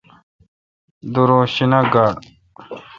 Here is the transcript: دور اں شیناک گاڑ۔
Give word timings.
دور 1.13 1.29
اں 1.37 1.45
شیناک 1.53 1.85
گاڑ۔ 1.93 2.11